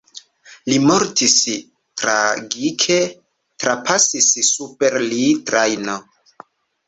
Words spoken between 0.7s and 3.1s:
Li mortis tragike: